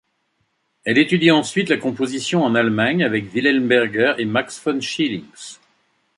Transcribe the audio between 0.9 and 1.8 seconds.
étudie ensuite la